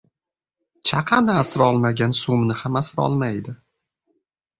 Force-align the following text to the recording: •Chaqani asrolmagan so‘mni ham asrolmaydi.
•Chaqani 0.91 1.35
asrolmagan 1.41 2.15
so‘mni 2.21 2.57
ham 2.61 2.79
asrolmaydi. 2.81 3.55